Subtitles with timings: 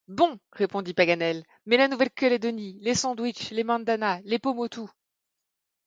[0.07, 4.89] Bon, répondit Paganel, mais la Nouvelle-Calédonie, les Sandwich, les Mendana, les Pomotou?